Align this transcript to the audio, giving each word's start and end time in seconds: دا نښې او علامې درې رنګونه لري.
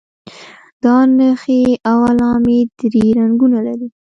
دا 0.83 0.95
نښې 1.17 1.61
او 1.89 1.97
علامې 2.09 2.59
درې 2.79 3.05
رنګونه 3.19 3.57
لري. 3.67 3.87